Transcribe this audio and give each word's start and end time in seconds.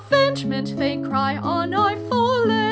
Avengement" 0.09 0.75
they 0.77 0.97
cry, 0.99 1.37
"on 1.37 1.73
our 1.75 1.95
Foelet 2.09 2.59